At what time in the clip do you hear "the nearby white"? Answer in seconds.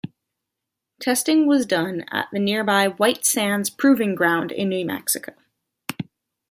2.31-3.23